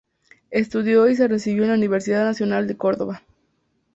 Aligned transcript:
Estudio 0.49 1.07
y 1.09 1.15
se 1.15 1.27
recibió 1.27 1.61
en 1.61 1.69
la 1.69 1.75
Universidad 1.75 2.25
Nacional 2.25 2.65
de 2.65 2.75
Cordoba. 2.75 3.21